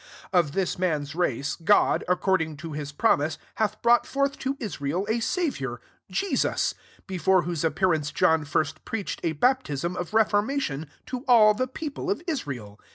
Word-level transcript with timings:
2d 0.33 0.39
<« 0.39 0.39
Of 0.39 0.51
this 0.53 0.79
man's 0.79 1.13
race, 1.13 1.55
GU>d, 1.57 2.03
according 2.07 2.57
to 2.57 2.71
Mis 2.71 2.91
promise, 2.91 3.37
hath 3.57 3.79
brought 3.83 4.07
forth 4.07 4.39
to 4.39 4.57
Israel 4.59 5.05
a 5.07 5.19
Sa 5.19 5.41
viour, 5.43 5.77
Jesus; 6.09 6.73
34 7.07 7.43
b^re 7.43 7.45
whoBe 7.45 7.63
appearance 7.65 8.11
John 8.11 8.43
first 8.43 8.83
preached 8.83 9.21
a 9.23 9.33
baptism 9.33 9.95
of 9.95 10.15
reformation, 10.15 10.87
to 11.05 11.23
all 11.27 11.53
the 11.53 11.67
people 11.67 12.09
of 12.09 12.23
Israel. 12.25 12.79